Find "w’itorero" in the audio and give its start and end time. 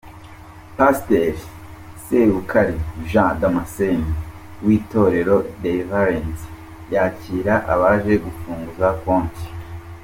4.65-5.37